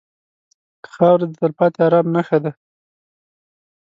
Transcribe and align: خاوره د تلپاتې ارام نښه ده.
خاوره 0.91 1.25
د 1.29 1.33
تلپاتې 1.39 1.79
ارام 1.85 2.05
نښه 2.15 2.37
ده. 2.43 2.51